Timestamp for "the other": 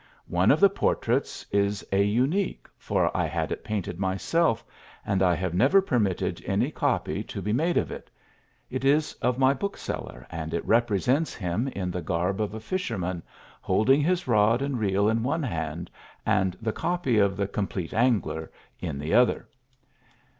18.97-19.47